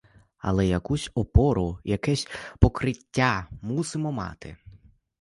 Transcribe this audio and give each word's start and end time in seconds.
Але 0.37 0.67
якусь 0.67 1.11
опору, 1.15 1.79
якесь 1.83 2.27
покриття 2.59 3.47
мусимо 3.61 4.11
мати. 4.11 4.57